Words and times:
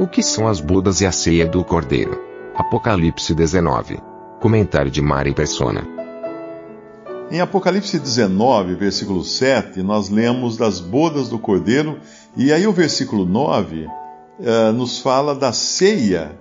O 0.00 0.08
que 0.08 0.22
são 0.22 0.48
as 0.48 0.62
bodas 0.62 1.02
e 1.02 1.06
a 1.06 1.12
ceia 1.12 1.46
do 1.46 1.62
Cordeiro? 1.62 2.18
Apocalipse 2.54 3.34
19. 3.34 4.00
Comentário 4.40 4.90
de 4.90 5.02
Mari 5.02 5.34
Persona. 5.34 5.86
Em 7.30 7.38
Apocalipse 7.38 7.98
19, 7.98 8.76
versículo 8.76 9.22
7, 9.22 9.82
nós 9.82 10.08
lemos 10.08 10.56
das 10.56 10.80
bodas 10.80 11.28
do 11.28 11.38
Cordeiro, 11.38 12.00
e 12.34 12.50
aí 12.50 12.66
o 12.66 12.72
versículo 12.72 13.26
9 13.26 13.88
eh, 14.40 14.72
nos 14.72 15.00
fala 15.00 15.34
da 15.34 15.52
ceia, 15.52 16.34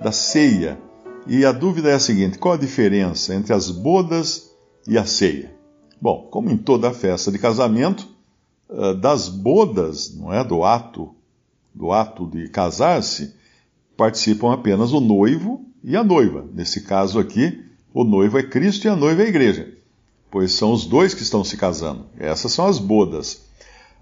da 0.00 0.12
ceia. 0.12 0.78
E 1.26 1.44
a 1.44 1.50
dúvida 1.50 1.90
é 1.90 1.94
a 1.94 1.98
seguinte: 1.98 2.38
qual 2.38 2.54
a 2.54 2.58
diferença 2.58 3.34
entre 3.34 3.52
as 3.52 3.72
bodas 3.72 4.52
e 4.86 4.96
a 4.96 5.04
ceia? 5.04 5.52
Bom, 6.00 6.28
como 6.30 6.48
em 6.48 6.56
toda 6.56 6.92
festa 6.92 7.32
de 7.32 7.40
casamento, 7.40 8.06
eh, 8.70 8.94
das 8.94 9.28
bodas, 9.28 10.14
não 10.16 10.32
é, 10.32 10.44
do 10.44 10.62
ato, 10.62 11.12
do 11.74 11.92
ato 11.92 12.26
de 12.26 12.48
casar-se, 12.48 13.34
participam 13.96 14.52
apenas 14.52 14.92
o 14.92 15.00
noivo 15.00 15.64
e 15.82 15.96
a 15.96 16.04
noiva. 16.04 16.46
Nesse 16.52 16.82
caso 16.82 17.18
aqui, 17.18 17.64
o 17.92 18.04
noivo 18.04 18.38
é 18.38 18.42
Cristo 18.42 18.86
e 18.86 18.88
a 18.88 18.96
noiva 18.96 19.22
é 19.22 19.26
a 19.26 19.28
igreja, 19.28 19.72
pois 20.30 20.52
são 20.52 20.72
os 20.72 20.86
dois 20.86 21.14
que 21.14 21.22
estão 21.22 21.44
se 21.44 21.56
casando. 21.56 22.06
Essas 22.18 22.52
são 22.52 22.66
as 22.66 22.78
bodas. 22.78 23.42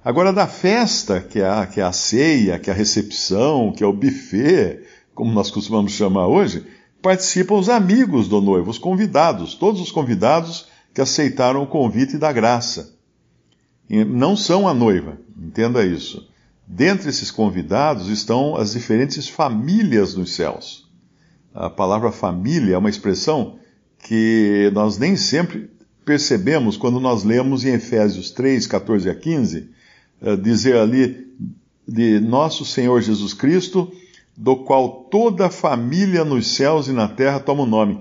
Agora, 0.05 0.33
da 0.33 0.47
festa, 0.47 1.20
que 1.20 1.41
é, 1.41 1.48
a, 1.48 1.67
que 1.67 1.81
é 1.81 1.84
a 1.84 1.92
ceia, 1.92 2.59
que 2.59 2.70
é 2.70 2.72
a 2.72 2.77
recepção, 2.77 3.72
que 3.72 3.84
é 3.84 3.87
o 3.87 3.92
buffet, 3.92 4.83
como 5.14 5.33
nós 5.33 5.50
costumamos 5.50 5.92
chamar 5.92 6.27
hoje, 6.27 6.64
participam 7.03 7.56
os 7.56 7.69
amigos 7.69 8.28
do 8.28 8.41
noivo, 8.41 8.70
os 8.70 8.78
convidados, 8.78 9.55
todos 9.55 9.81
os 9.81 9.92
convidados 9.92 10.69
que 10.94 11.00
aceitaram 11.00 11.62
o 11.62 11.66
convite 11.66 12.16
da 12.16 12.33
graça. 12.33 12.97
E 13.89 14.05
não 14.05 14.37
são 14.37 14.66
a 14.66 14.72
noiva, 14.72 15.19
entenda 15.37 15.84
isso. 15.84 16.30
Dentre 16.72 17.08
esses 17.08 17.32
convidados 17.32 18.06
estão 18.06 18.54
as 18.54 18.74
diferentes 18.74 19.28
famílias 19.28 20.14
dos 20.14 20.36
céus. 20.36 20.88
A 21.52 21.68
palavra 21.68 22.12
família 22.12 22.76
é 22.76 22.78
uma 22.78 22.88
expressão 22.88 23.58
que 23.98 24.70
nós 24.72 24.96
nem 24.96 25.16
sempre 25.16 25.68
percebemos 26.04 26.76
quando 26.76 27.00
nós 27.00 27.24
lemos 27.24 27.64
em 27.64 27.72
Efésios 27.72 28.30
3, 28.30 28.68
14 28.68 29.10
a 29.10 29.14
15, 29.16 29.68
eh, 30.22 30.36
dizer 30.36 30.76
ali 30.76 31.26
de 31.88 32.20
nosso 32.20 32.64
Senhor 32.64 33.02
Jesus 33.02 33.34
Cristo, 33.34 33.92
do 34.36 34.58
qual 34.58 35.08
toda 35.10 35.46
a 35.46 35.50
família 35.50 36.24
nos 36.24 36.54
céus 36.54 36.86
e 36.86 36.92
na 36.92 37.08
terra 37.08 37.41
toma 37.41 37.64
o 37.64 37.66
nome. 37.66 38.00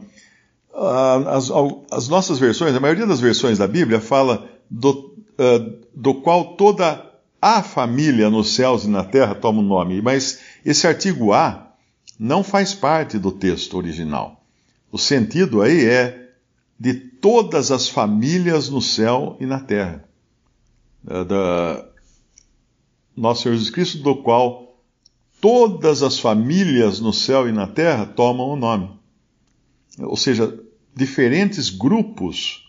Ah, 0.75 1.37
as, 1.37 1.49
as, 1.91 2.07
nossas 2.07 2.37
versões, 2.37 2.75
a 2.75 2.79
maioria 2.79 3.07
das 3.07 3.19
versões 3.19 3.57
da 3.57 3.67
Bíblia 3.67 3.99
fala 3.99 4.47
do, 4.69 5.15
uh, 5.39 5.79
do 5.95 6.13
qual 6.21 6.55
toda 6.55 7.08
a 7.41 7.63
família 7.63 8.29
nos 8.29 8.53
céus 8.53 8.83
e 8.83 8.89
na 8.89 9.03
terra 9.03 9.35
toma 9.35 9.59
o 9.59 9.63
nome, 9.63 10.01
mas 10.01 10.39
esse 10.65 10.85
artigo 10.85 11.33
a 11.33 11.73
não 12.19 12.43
faz 12.43 12.73
parte 12.73 13.17
do 13.17 13.31
texto 13.31 13.77
original. 13.77 14.43
O 14.91 14.97
sentido 14.97 15.61
aí 15.61 15.85
é 15.85 16.31
de 16.79 16.93
todas 16.93 17.71
as 17.71 17.87
famílias 17.87 18.69
no 18.69 18.81
céu 18.81 19.37
e 19.39 19.45
na 19.45 19.59
terra. 19.59 20.03
Uh, 21.05 21.23
da, 21.23 21.85
nosso 23.15 23.43
Senhor 23.43 23.55
Jesus 23.55 23.69
Cristo, 23.69 23.97
do 23.99 24.15
qual 24.15 24.77
todas 25.41 26.03
as 26.03 26.19
famílias 26.19 26.99
no 26.99 27.13
céu 27.13 27.47
e 27.47 27.51
na 27.51 27.67
terra 27.67 28.05
tomam 28.05 28.49
o 28.49 28.55
nome. 28.55 28.89
Ou 29.97 30.15
seja, 30.15 30.57
diferentes 30.95 31.69
grupos 31.69 32.65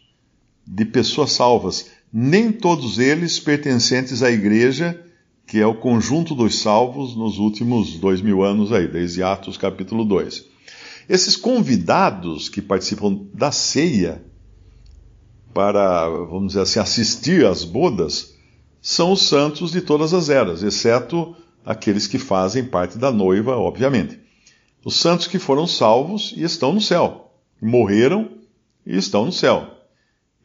de 0.67 0.85
pessoas 0.85 1.33
salvas, 1.33 1.91
nem 2.13 2.51
todos 2.51 2.99
eles 2.99 3.39
pertencentes 3.39 4.23
à 4.23 4.31
igreja, 4.31 5.01
que 5.47 5.59
é 5.59 5.67
o 5.67 5.75
conjunto 5.75 6.35
dos 6.35 6.61
salvos 6.61 7.17
nos 7.17 7.39
últimos 7.39 7.95
dois 7.99 8.21
mil 8.21 8.43
anos 8.43 8.73
aí, 8.73 8.87
desde 8.89 9.23
Atos 9.23 9.57
capítulo 9.57 10.05
2. 10.05 10.45
Esses 11.09 11.37
convidados 11.37 12.49
que 12.49 12.63
participam 12.63 13.27
da 13.35 13.51
ceia 13.51 14.23
para, 15.53 16.09
vamos 16.09 16.49
dizer 16.49 16.61
assim, 16.61 16.79
assistir 16.79 17.45
às 17.45 17.65
bodas, 17.65 18.35
são 18.81 19.13
os 19.13 19.23
santos 19.23 19.73
de 19.73 19.81
todas 19.81 20.15
as 20.15 20.31
eras, 20.31 20.63
exceto 20.63 21.35
aqueles 21.65 22.07
que 22.07 22.19
fazem 22.19 22.65
parte 22.65 22.97
da 22.97 23.11
noiva, 23.11 23.57
obviamente. 23.57 24.19
Os 24.85 24.97
santos 24.97 25.27
que 25.27 25.39
foram 25.39 25.67
salvos 25.67 26.33
e 26.37 26.43
estão 26.43 26.73
no 26.73 26.81
céu, 26.81 27.33
morreram 27.61 28.31
e 28.87 28.97
estão 28.97 29.27
no 29.27 29.33
céu. 29.33 29.80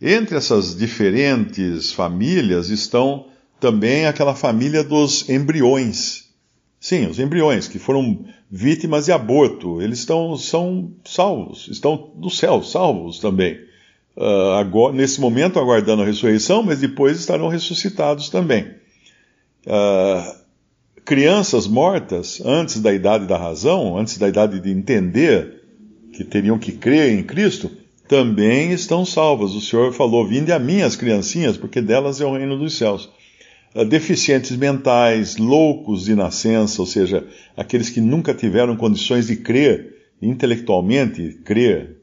Entre 0.02 0.36
essas 0.36 0.76
diferentes 0.76 1.92
famílias 1.92 2.70
estão 2.70 3.28
também 3.60 4.06
aquela 4.06 4.36
família 4.36 4.84
dos 4.84 5.30
embriões. 5.30 6.26
Sim, 6.80 7.08
os 7.08 7.20
embriões 7.20 7.68
que 7.68 7.80
foram 7.80 8.26
vítimas 8.52 9.06
de 9.06 9.12
aborto, 9.12 9.82
eles 9.82 10.00
estão 10.00 10.38
são 10.38 10.92
salvos, 11.04 11.68
estão 11.72 12.12
no 12.16 12.30
céu, 12.30 12.62
salvos 12.62 13.20
também 13.20 13.66
uh, 14.16 14.54
agora, 14.54 14.94
nesse 14.94 15.20
momento 15.20 15.60
aguardando 15.60 16.02
a 16.02 16.06
ressurreição, 16.06 16.64
mas 16.64 16.80
depois 16.80 17.20
estarão 17.20 17.48
ressuscitados 17.48 18.30
também. 18.30 18.68
Uh, 19.66 20.36
crianças 21.04 21.68
mortas 21.68 22.42
antes 22.44 22.80
da 22.80 22.94
idade 22.94 23.26
da 23.26 23.38
razão, 23.38 23.98
antes 23.98 24.18
da 24.18 24.28
idade 24.28 24.60
de 24.60 24.72
entender 24.72 25.64
que 26.14 26.24
teriam 26.24 26.58
que 26.58 26.72
crer 26.72 27.12
em 27.12 27.24
Cristo, 27.24 27.70
também 28.08 28.72
estão 28.72 29.06
salvas. 29.06 29.52
O 29.52 29.62
Senhor 29.62 29.94
falou: 29.94 30.28
Vinde 30.28 30.52
a 30.52 30.60
mim 30.60 30.82
as 30.82 30.96
criancinhas, 30.96 31.58
porque 31.58 31.82
delas 31.82 32.22
é 32.22 32.26
o 32.26 32.36
reino 32.36 32.58
dos 32.58 32.78
céus. 32.78 33.10
Uh, 33.74 33.86
deficientes 33.86 34.56
mentais, 34.56 35.38
loucos 35.38 36.06
de 36.06 36.16
nascença, 36.16 36.82
ou 36.82 36.88
seja, 36.88 37.28
aqueles 37.56 37.90
que 37.90 38.02
nunca 38.02 38.34
tiveram 38.34 38.76
condições 38.76 39.28
de 39.28 39.36
crer 39.36 39.96
intelectualmente, 40.22 41.40
crer, 41.44 41.98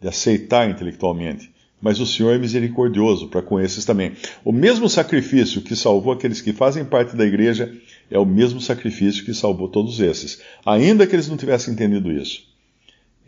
de 0.00 0.08
aceitar 0.08 0.68
intelectualmente 0.68 1.54
mas 1.84 2.00
o 2.00 2.06
Senhor 2.06 2.34
é 2.34 2.38
misericordioso 2.38 3.28
para 3.28 3.42
com 3.42 3.60
esses 3.60 3.84
também. 3.84 4.12
O 4.42 4.50
mesmo 4.50 4.88
sacrifício 4.88 5.60
que 5.60 5.76
salvou 5.76 6.14
aqueles 6.14 6.40
que 6.40 6.54
fazem 6.54 6.82
parte 6.82 7.14
da 7.14 7.26
igreja 7.26 7.70
é 8.10 8.18
o 8.18 8.24
mesmo 8.24 8.58
sacrifício 8.58 9.22
que 9.22 9.34
salvou 9.34 9.68
todos 9.68 10.00
esses, 10.00 10.40
ainda 10.64 11.06
que 11.06 11.14
eles 11.14 11.28
não 11.28 11.36
tivessem 11.36 11.74
entendido 11.74 12.10
isso. 12.10 12.48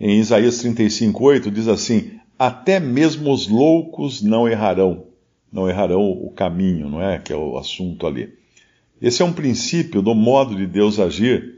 Em 0.00 0.18
Isaías 0.20 0.64
35:8 0.64 1.50
diz 1.50 1.68
assim: 1.68 2.12
Até 2.38 2.78
mesmo 2.78 3.32
os 3.32 3.48
loucos 3.48 4.22
não 4.22 4.46
errarão, 4.46 5.04
não 5.50 5.68
errarão 5.68 6.10
o 6.10 6.30
caminho, 6.30 6.88
não 6.90 7.02
é? 7.02 7.18
Que 7.18 7.32
é 7.32 7.36
o 7.36 7.56
assunto 7.56 8.06
ali. 8.06 8.34
Esse 9.00 9.22
é 9.22 9.24
um 9.24 9.32
princípio 9.32 10.02
do 10.02 10.14
modo 10.14 10.54
de 10.54 10.66
Deus 10.66 10.98
agir 10.98 11.56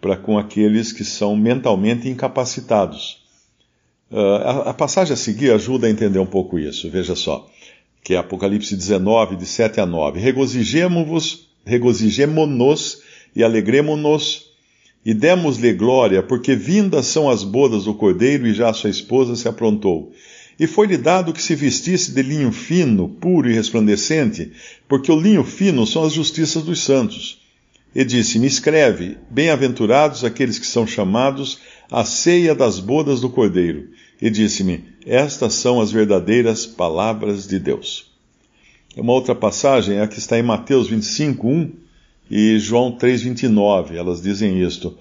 para 0.00 0.16
com 0.16 0.38
aqueles 0.38 0.92
que 0.92 1.04
são 1.04 1.36
mentalmente 1.36 2.08
incapacitados. 2.08 3.20
Uh, 4.10 4.18
a, 4.18 4.70
a, 4.70 4.74
passagem 4.74 5.12
a 5.12 5.16
seguir 5.16 5.52
ajuda 5.52 5.86
a 5.86 5.90
entender 5.90 6.18
um 6.18 6.26
pouco 6.26 6.58
isso. 6.58 6.90
Veja 6.90 7.14
só, 7.14 7.48
que 8.02 8.14
é 8.14 8.16
Apocalipse 8.16 8.74
19, 8.74 9.36
de 9.36 9.46
7 9.46 9.80
a 9.80 9.86
9. 9.86 10.18
Regozijemo-vos, 10.18 11.48
regozijemo-nos 11.64 13.02
e 13.36 13.44
alegremo-nos 13.44 14.49
e 15.04 15.14
demos-lhe 15.14 15.72
glória, 15.72 16.22
porque 16.22 16.54
vindas 16.54 17.06
são 17.06 17.28
as 17.28 17.42
bodas 17.42 17.84
do 17.84 17.94
cordeiro 17.94 18.46
e 18.46 18.52
já 18.52 18.72
sua 18.72 18.90
esposa 18.90 19.34
se 19.34 19.48
aprontou. 19.48 20.12
E 20.58 20.66
foi-lhe 20.66 20.98
dado 20.98 21.32
que 21.32 21.42
se 21.42 21.54
vestisse 21.54 22.12
de 22.12 22.22
linho 22.22 22.52
fino, 22.52 23.08
puro 23.08 23.48
e 23.50 23.54
resplandecente, 23.54 24.52
porque 24.86 25.10
o 25.10 25.18
linho 25.18 25.42
fino 25.42 25.86
são 25.86 26.04
as 26.04 26.12
justiças 26.12 26.62
dos 26.62 26.84
santos. 26.84 27.40
E 27.94 28.04
disse-me: 28.04 28.46
Escreve, 28.46 29.16
bem-aventurados 29.30 30.22
aqueles 30.22 30.58
que 30.58 30.66
são 30.66 30.86
chamados 30.86 31.58
à 31.90 32.04
ceia 32.04 32.54
das 32.54 32.78
bodas 32.78 33.20
do 33.20 33.30
Cordeiro. 33.30 33.88
E 34.20 34.28
disse-me: 34.28 34.84
Estas 35.06 35.54
são 35.54 35.80
as 35.80 35.90
verdadeiras 35.90 36.66
palavras 36.66 37.48
de 37.48 37.58
Deus. 37.58 38.10
Uma 38.96 39.14
outra 39.14 39.34
passagem 39.34 39.96
é 39.96 40.02
a 40.02 40.08
que 40.08 40.18
está 40.18 40.38
em 40.38 40.42
Mateus 40.42 40.88
25, 40.88 41.48
1 41.48 41.72
e 42.30 42.58
João 42.58 42.92
3, 42.92 43.22
29. 43.22 43.96
Elas 43.96 44.22
dizem 44.22 44.62
isto. 44.62 44.96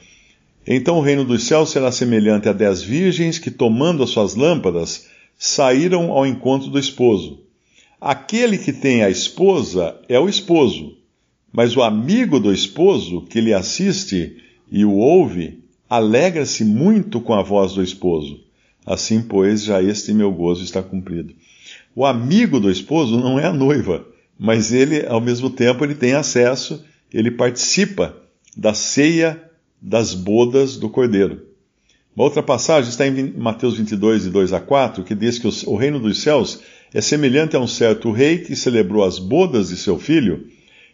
Então 0.66 0.98
o 0.98 1.02
reino 1.02 1.24
dos 1.24 1.44
céus 1.44 1.70
será 1.70 1.92
semelhante 1.92 2.50
a 2.50 2.54
dez 2.54 2.82
virgens 2.82 3.38
que, 3.38 3.52
tomando 3.52 4.04
as 4.04 4.10
suas 4.10 4.36
lâmpadas, 4.36 5.08
saíram 5.38 6.12
ao 6.12 6.26
encontro 6.26 6.70
do 6.70 6.80
esposo. 6.80 7.42
Aquele 8.02 8.58
que 8.58 8.74
tem 8.74 9.04
a 9.04 9.10
esposa 9.10 9.96
é 10.08 10.20
o 10.20 10.30
esposo, 10.30 10.98
mas 11.52 11.76
o 11.76 11.82
amigo 11.82 12.40
do 12.40 12.54
esposo 12.54 13.22
que 13.22 13.42
lhe 13.42 13.54
assiste 13.54 14.38
e 14.72 14.86
o 14.86 14.94
ouve, 14.94 15.60
alegra-se 15.90 16.64
muito 16.64 17.20
com 17.20 17.34
a 17.34 17.42
voz 17.42 17.74
do 17.74 17.84
esposo. 17.84 18.40
Assim, 18.86 19.22
pois, 19.22 19.64
já 19.64 19.82
este 19.82 20.14
meu 20.14 20.32
gozo 20.32 20.64
está 20.64 20.82
cumprido. 20.82 21.34
O 21.96 22.06
amigo 22.06 22.60
do 22.60 22.72
esposo 22.72 23.20
não 23.20 23.40
é 23.40 23.46
a 23.46 23.54
noiva, 23.54 24.06
mas 24.38 24.72
ele, 24.72 25.06
ao 25.06 25.20
mesmo 25.20 25.50
tempo, 25.50 25.84
ele 25.84 25.96
tem 25.96 26.14
acesso, 26.14 26.84
ele 27.14 27.32
participa 27.32 28.16
da 28.56 28.74
ceia 28.74 29.42
das 29.82 30.14
bodas 30.14 30.78
do 30.78 30.90
cordeiro. 30.90 31.48
Uma 32.16 32.26
outra 32.26 32.44
passagem 32.44 32.90
está 32.90 33.08
em 33.08 33.32
Mateus 33.32 33.78
22, 33.78 34.24
de 34.24 34.30
2 34.30 34.54
a 34.54 34.60
4, 34.60 35.04
que 35.04 35.16
diz 35.16 35.40
que 35.40 35.48
o 35.68 35.76
reino 35.76 36.00
dos 36.00 36.22
céus 36.22 36.60
é 36.94 37.02
semelhante 37.02 37.56
a 37.56 37.60
um 37.60 37.68
certo 37.68 38.12
rei 38.12 38.40
que 38.40 38.56
celebrou 38.56 39.04
as 39.04 39.20
bodas 39.20 39.70
de 39.70 39.78
seu 39.78 39.98
filho 39.98 40.48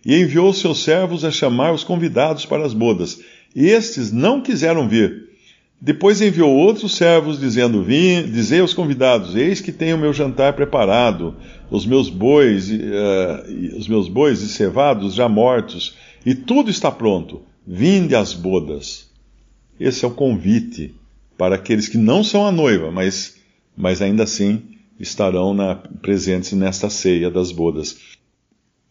e 0.06 0.16
enviou 0.16 0.54
seus 0.54 0.84
servos 0.84 1.26
a 1.26 1.32
chamar 1.32 1.74
os 1.74 1.84
convidados 1.84 2.46
para 2.46 2.66
as 2.66 2.74
bodas. 2.74 3.20
E 3.56 3.68
estes 3.68 4.12
não 4.12 4.42
quiseram 4.42 4.88
vir. 4.88 5.25
Depois 5.80 6.22
enviou 6.22 6.52
outros 6.52 6.96
servos, 6.96 7.40
dizendo: 7.40 7.84
Vim, 7.84 8.24
dizei 8.24 8.60
aos 8.60 8.74
convidados: 8.74 9.36
Eis 9.36 9.62
que 9.62 9.72
tenho 9.72 9.98
meu 9.98 10.14
jantar 10.14 10.54
preparado, 10.54 11.36
os 11.70 11.86
meus 11.86 12.10
bois, 12.10 12.70
uh, 12.70 13.78
os 13.78 13.88
meus 13.88 14.08
bois 14.08 14.42
e 14.42 14.48
cevados 14.48 15.14
já 15.14 15.28
mortos, 15.28 15.96
e 16.26 16.34
tudo 16.34 16.70
está 16.70 16.92
pronto. 16.92 17.42
Vinde 17.68 18.16
às 18.16 18.34
bodas. 18.34 19.10
Esse 19.80 20.06
é 20.06 20.08
o 20.08 20.12
convite 20.12 20.96
para 21.38 21.56
aqueles 21.56 21.88
que 21.88 21.98
não 21.98 22.24
são 22.24 22.46
a 22.46 22.52
noiva, 22.52 22.92
mas, 22.92 23.36
mas 23.76 24.02
ainda 24.02 24.24
assim 24.24 24.62
estarão 25.00 25.54
na, 25.54 25.76
presentes 25.76 26.54
nesta 26.54 26.90
ceia 26.90 27.30
das 27.30 27.52
bodas. 27.52 27.98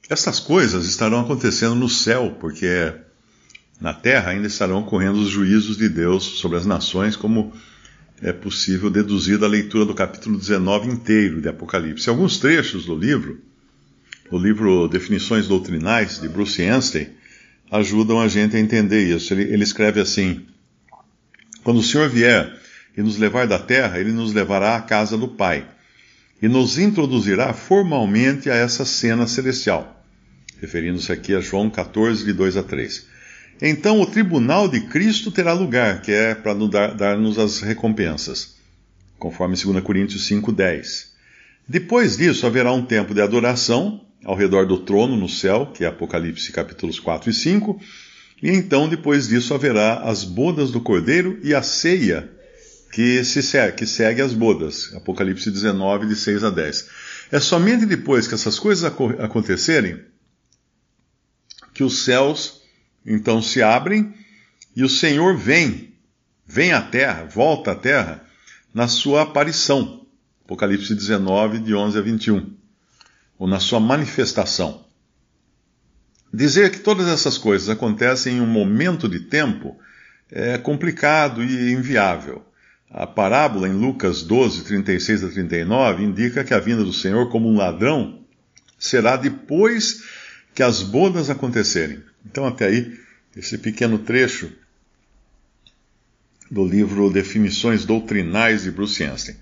Essas 0.09 0.39
coisas 0.39 0.85
estarão 0.87 1.21
acontecendo 1.21 1.75
no 1.75 1.89
céu, 1.89 2.37
porque 2.39 2.93
na 3.81 3.93
terra 3.93 4.31
ainda 4.31 4.47
estarão 4.47 4.81
ocorrendo 4.81 5.19
os 5.19 5.29
juízos 5.29 5.76
de 5.76 5.88
Deus 5.88 6.25
sobre 6.25 6.56
as 6.56 6.67
nações, 6.67 7.17
como 7.17 7.53
é 8.23 8.32
possível 8.32 8.88
deduzir 8.88 9.38
da 9.38 9.47
leitura 9.47 9.85
do 9.85 9.94
capítulo 9.94 10.38
19 10.38 10.88
inteiro 10.88 11.41
de 11.41 11.49
Apocalipse. 11.49 12.09
Alguns 12.09 12.38
trechos 12.38 12.87
do 12.87 12.94
livro, 12.94 13.41
do 14.31 14.38
livro 14.38 14.88
Definições 14.88 15.47
Doutrinais, 15.47 16.21
de 16.21 16.29
Bruce 16.29 16.65
Anstey, 16.65 17.11
ajudam 17.71 18.21
a 18.21 18.29
gente 18.29 18.56
a 18.56 18.61
entender 18.61 19.03
isso. 19.03 19.35
Ele, 19.35 19.43
ele 19.43 19.65
escreve 19.65 20.00
assim: 20.00 20.47
Quando 21.62 21.81
o 21.81 21.82
Senhor 21.82 22.09
vier 22.09 22.56
e 22.97 23.03
nos 23.03 23.19
levar 23.19 23.47
da 23.47 23.59
terra, 23.59 23.99
ele 23.99 24.12
nos 24.12 24.32
levará 24.32 24.76
à 24.76 24.81
casa 24.81 25.19
do 25.19 25.29
Pai 25.29 25.67
e 26.41 26.49
nos 26.49 26.79
introduzirá 26.79 27.53
formalmente 27.53 28.50
a 28.50 28.55
essa 28.55 28.85
cena 28.85 29.26
celestial, 29.26 30.05
referindo-se 30.61 31.11
aqui 31.11 31.35
a 31.35 31.41
João 31.41 31.69
14, 31.69 32.25
de 32.25 32.32
2 32.32 32.56
a 32.56 32.62
3. 32.62 33.13
Então 33.61 34.01
o 34.01 34.06
tribunal 34.06 34.69
de 34.69 34.81
Cristo 34.81 35.31
terá 35.31 35.53
lugar, 35.53 36.03
que 36.03 36.12
é 36.12 36.35
para 36.35 36.55
dar-nos 36.95 37.39
as 37.39 37.61
recompensas, 37.61 38.56
conforme 39.19 39.56
2 39.56 39.83
Coríntios 39.83 40.27
5, 40.27 40.53
10. 40.53 41.15
Depois 41.67 42.17
disso 42.17 42.47
haverá 42.47 42.73
um 42.73 42.85
tempo 42.85 43.15
de 43.15 43.21
adoração 43.21 44.05
ao 44.25 44.35
redor 44.35 44.67
do 44.67 44.79
trono 44.79 45.17
no 45.17 45.29
céu, 45.29 45.73
que 45.73 45.85
é 45.85 45.87
Apocalipse 45.87 46.51
capítulos 46.53 46.99
4 46.99 47.31
e 47.31 47.35
5, 47.35 47.81
e 48.43 48.51
então 48.51 48.89
depois 48.89 49.29
disso 49.29 49.55
haverá 49.55 50.00
as 50.00 50.25
bodas 50.25 50.71
do 50.71 50.81
Cordeiro 50.81 51.39
e 51.43 51.55
a 51.55 51.62
ceia 51.62 52.31
que, 52.93 53.25
se 53.25 53.43
segue, 53.43 53.77
que 53.79 53.87
segue 53.87 54.21
as 54.21 54.33
bodas. 54.33 54.95
Apocalipse 54.95 55.50
19, 55.50 56.07
de 56.07 56.17
6 56.17 56.45
a 56.45 56.50
10. 56.50 56.89
É 57.33 57.41
somente 57.41 57.87
depois 57.87 58.29
que 58.29 58.35
essas 58.35 58.59
coisas 58.59 58.85
acontecerem 58.85 60.00
que 61.73 61.83
os 61.83 62.05
céus 62.05 62.63
então 63.05 63.43
se 63.43 63.62
abrem 63.62 64.15
e 64.75 64.83
o 64.83 64.89
Senhor 64.89 65.37
vem, 65.37 65.95
vem 66.47 66.73
à 66.73 66.81
terra, 66.81 67.25
volta 67.25 67.73
à 67.73 67.75
terra, 67.75 68.25
na 68.73 68.89
sua 68.89 69.23
aparição. 69.23 70.06
Apocalipse 70.45 70.95
19, 70.95 71.59
de 71.59 71.75
11 71.75 71.99
a 71.99 72.01
21. 72.03 72.55
Ou 73.39 73.47
na 73.47 73.61
sua 73.61 73.81
manifestação. 73.81 74.85
Dizer 76.33 76.71
que 76.71 76.81
todas 76.81 77.06
essas 77.06 77.39
coisas 77.39 77.69
acontecem 77.69 78.37
em 78.37 78.41
um 78.41 78.47
momento 78.47 79.09
de 79.09 79.21
tempo 79.21 79.79
é 80.31 80.59
complicado 80.59 81.45
e 81.45 81.73
inviável. 81.73 82.45
A 82.91 83.07
parábola 83.07 83.69
em 83.69 83.73
Lucas 83.73 84.23
12, 84.23 84.65
36 84.65 85.25
a 85.25 85.29
39 85.29 86.03
indica 86.03 86.45
que 86.45 86.55
a 86.55 86.59
vinda 86.59 86.85
do 86.85 86.93
Senhor 86.93 87.31
como 87.31 87.49
um 87.49 87.57
ladrão 87.57 88.25
será 88.79 89.17
depois 89.17 90.03
que 90.55 90.62
as 90.62 90.83
bodas 90.83 91.31
acontecerem. 91.31 92.03
Então, 92.25 92.47
até 92.47 92.67
aí, 92.67 92.99
esse 93.37 93.59
pequeno 93.59 93.99
trecho 93.99 94.50
do 96.50 96.65
livro 96.65 97.11
Definições 97.11 97.85
Doutrinais 97.85 98.62
de 98.62 98.71
Bruce 98.71 99.03
Anstey. 99.03 99.37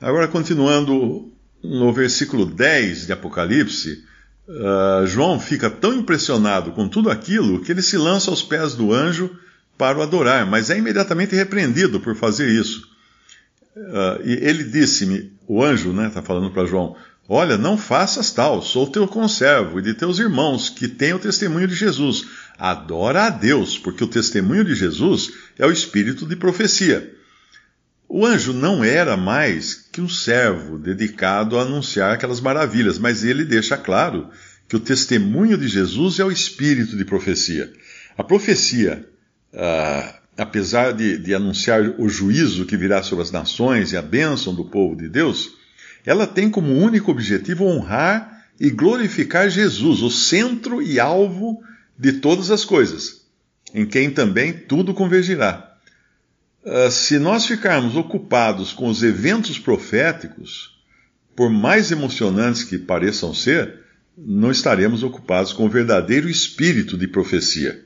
Agora, 0.00 0.28
continuando 0.28 1.32
no 1.62 1.92
versículo 1.92 2.46
10 2.46 3.06
de 3.06 3.12
Apocalipse, 3.12 4.04
uh, 4.48 5.06
João 5.06 5.40
fica 5.40 5.68
tão 5.70 5.94
impressionado 5.94 6.72
com 6.72 6.88
tudo 6.88 7.10
aquilo 7.10 7.62
que 7.62 7.72
ele 7.72 7.82
se 7.82 7.96
lança 7.96 8.30
aos 8.30 8.42
pés 8.42 8.74
do 8.74 8.92
anjo 8.92 9.36
para 9.76 9.98
o 9.98 10.02
adorar, 10.02 10.46
mas 10.46 10.70
é 10.70 10.78
imediatamente 10.78 11.34
repreendido 11.34 12.00
por 12.00 12.14
fazer 12.14 12.48
isso. 12.48 12.88
Uh, 13.76 14.22
e 14.24 14.32
ele 14.32 14.64
disse-me, 14.64 15.32
o 15.46 15.62
anjo 15.62 15.90
está 15.90 16.02
né, 16.02 16.10
tá 16.10 16.22
falando 16.22 16.50
para 16.50 16.66
João: 16.66 16.96
Olha, 17.28 17.58
não 17.58 17.76
faças 17.76 18.30
tal, 18.30 18.62
sou 18.62 18.86
teu 18.86 19.06
conservo 19.08 19.78
e 19.78 19.82
de 19.82 19.94
teus 19.94 20.18
irmãos 20.18 20.68
que 20.68 20.86
têm 20.86 21.12
o 21.12 21.18
testemunho 21.18 21.66
de 21.66 21.74
Jesus. 21.74 22.26
Adora 22.56 23.24
a 23.24 23.30
Deus, 23.30 23.78
porque 23.78 24.04
o 24.04 24.08
testemunho 24.08 24.64
de 24.64 24.74
Jesus 24.74 25.32
é 25.58 25.66
o 25.66 25.72
espírito 25.72 26.24
de 26.24 26.36
profecia. 26.36 27.12
O 28.08 28.24
anjo 28.24 28.52
não 28.52 28.84
era 28.84 29.16
mais 29.16 29.74
que 29.74 30.00
um 30.00 30.08
servo 30.08 30.78
dedicado 30.78 31.58
a 31.58 31.62
anunciar 31.62 32.12
aquelas 32.12 32.40
maravilhas, 32.40 32.98
mas 32.98 33.24
ele 33.24 33.44
deixa 33.44 33.76
claro 33.76 34.30
que 34.68 34.76
o 34.76 34.80
testemunho 34.80 35.58
de 35.58 35.66
Jesus 35.66 36.20
é 36.20 36.24
o 36.24 36.30
espírito 36.30 36.96
de 36.96 37.04
profecia. 37.04 37.72
A 38.16 38.22
profecia 38.22 39.04
uh, 39.52 40.16
apesar 40.36 40.92
de, 40.92 41.18
de 41.18 41.34
anunciar 41.34 41.94
o 41.98 42.08
juízo 42.08 42.66
que 42.66 42.76
virá 42.76 43.02
sobre 43.02 43.22
as 43.22 43.30
nações 43.30 43.92
e 43.92 43.96
a 43.96 44.02
bênção 44.02 44.54
do 44.54 44.64
povo 44.64 44.94
de 44.94 45.08
Deus, 45.08 45.54
ela 46.06 46.26
tem 46.26 46.48
como 46.48 46.72
único 46.72 47.10
objetivo 47.10 47.64
honrar 47.64 48.46
e 48.58 48.70
glorificar 48.70 49.50
Jesus, 49.50 50.00
o 50.00 50.10
centro 50.10 50.80
e 50.80 51.00
alvo 51.00 51.60
de 51.98 52.12
todas 52.12 52.50
as 52.50 52.64
coisas, 52.64 53.26
em 53.74 53.84
quem 53.84 54.10
também 54.10 54.52
tudo 54.52 54.94
convergirá. 54.94 55.76
Uh, 56.64 56.90
se 56.90 57.18
nós 57.18 57.44
ficarmos 57.44 57.96
ocupados 57.96 58.72
com 58.72 58.88
os 58.88 59.02
eventos 59.02 59.58
proféticos, 59.58 60.80
por 61.34 61.50
mais 61.50 61.90
emocionantes 61.90 62.64
que 62.64 62.78
pareçam 62.78 63.34
ser, 63.34 63.80
não 64.16 64.50
estaremos 64.50 65.02
ocupados 65.02 65.52
com 65.52 65.66
o 65.66 65.68
verdadeiro 65.68 66.28
espírito 66.28 66.96
de 66.96 67.06
profecia, 67.06 67.84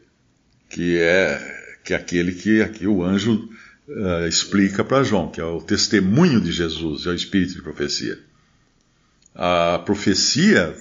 que 0.68 0.98
é 0.98 1.58
que 1.82 1.94
é 1.94 1.96
aquele 1.96 2.32
que 2.32 2.60
aqui 2.60 2.86
o 2.86 3.02
anjo 3.02 3.48
uh, 3.90 4.26
explica 4.26 4.84
para 4.84 5.02
João, 5.02 5.28
que 5.28 5.40
é 5.40 5.44
o 5.44 5.60
testemunho 5.60 6.40
de 6.40 6.52
Jesus, 6.52 7.06
é 7.06 7.10
o 7.10 7.14
espírito 7.14 7.54
de 7.54 7.62
profecia. 7.62 8.18
A 9.34 9.80
profecia 9.84 10.74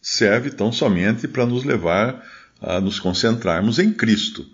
serve 0.00 0.50
tão 0.50 0.72
somente 0.72 1.26
para 1.26 1.46
nos 1.46 1.64
levar 1.64 2.24
a 2.60 2.80
nos 2.80 2.98
concentrarmos 2.98 3.78
em 3.78 3.92
Cristo. 3.92 4.46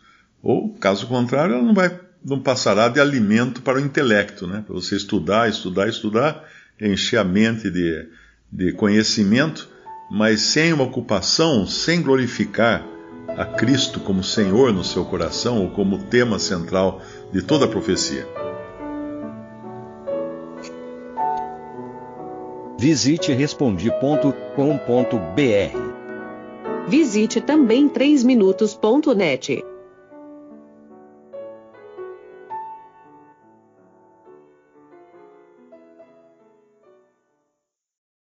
Ou, 0.43 0.75
caso 0.75 1.07
contrário, 1.07 1.55
ela 1.55 1.63
não, 1.63 1.75
vai, 1.75 1.99
não 2.25 2.41
passará 2.41 2.89
de 2.89 3.01
alimento 3.01 3.63
para 3.63 3.79
o 3.79 3.81
intelecto, 3.81 4.47
né? 4.47 4.63
para 4.65 4.75
você 4.75 4.97
estudar, 4.97 5.49
estudar, 5.49 5.89
estudar, 5.89 6.45
encher 6.81 7.19
a 7.19 7.25
mente 7.25 7.71
de, 7.71 8.09
de 8.53 8.73
conhecimento, 8.73 9.69
mas 10.11 10.43
sem 10.43 10.73
uma 10.73 10.85
ocupação, 10.85 11.67
sem 11.67 12.03
glorificar 12.03 12.87
a 13.29 13.45
Cristo 13.45 14.01
como 14.01 14.23
Senhor 14.23 14.73
no 14.73 14.85
seu 14.85 15.05
coração 15.05 15.63
ou 15.63 15.71
como 15.71 16.05
tema 16.05 16.39
central 16.39 17.01
de 17.33 17.43
toda 17.43 17.65
a 17.65 17.69
profecia. 17.69 18.27
Visite 22.79 23.33
respondi.com.br. 23.33 25.95
Visite 26.87 27.41
também 27.41 27.89
3minutos.net. 27.89 29.65